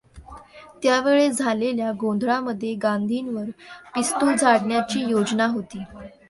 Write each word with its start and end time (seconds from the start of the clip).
त्या 0.83 0.99
वेळेस 1.01 1.37
झालेल्या 1.37 1.91
गोंधळामध्ये 1.91 2.73
गांधींवर 2.75 3.49
पिस्तूल 3.95 4.33
झाडण्याची 4.35 5.05
योजना 5.09 5.47
होती. 5.47 5.83